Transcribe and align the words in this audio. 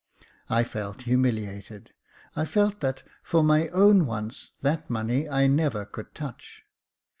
I 0.49 0.63
felt 0.63 1.03
humiliated— 1.03 1.91
I 2.35 2.45
felt 2.45 2.79
that, 2.79 3.03
for 3.21 3.43
my 3.43 3.67
own 3.67 4.07
wants, 4.07 4.49
that 4.61 4.89
money 4.89 5.29
I 5.29 5.45
never 5.45 5.85
could 5.85 6.15
touch. 6.15 6.63